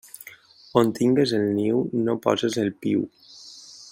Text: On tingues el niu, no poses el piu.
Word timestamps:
On 0.81 0.89
tingues 0.99 1.33
el 1.41 1.45
niu, 1.59 1.85
no 2.09 2.17
poses 2.25 2.59
el 2.65 2.75
piu. 2.87 3.07